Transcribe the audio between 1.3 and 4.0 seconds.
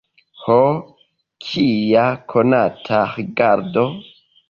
kia konata rigardo!